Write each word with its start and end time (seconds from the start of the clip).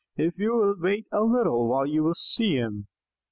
If 0.17 0.39
you 0.39 0.55
will 0.55 0.73
wait 0.79 1.05
a 1.11 1.21
little 1.21 1.67
while 1.67 1.85
you 1.85 2.01
will 2.03 2.15
see 2.15 2.55
him. 2.55 2.87